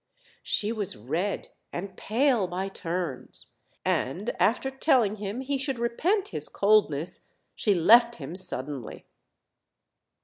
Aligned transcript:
She 0.41 0.71
was 0.71 0.97
red 0.97 1.49
and 1.71 1.95
pale 1.95 2.47
by 2.47 2.69
turns; 2.69 3.51
and 3.85 4.31
after 4.41 4.71
telling 4.71 5.17
him 5.17 5.41
he 5.41 5.59
should 5.59 5.77
repent 5.77 6.29
his 6.29 6.49
coldness, 6.49 7.27
she 7.53 7.75
left 7.75 8.15
him 8.15 8.35
suddenly. 8.35 9.05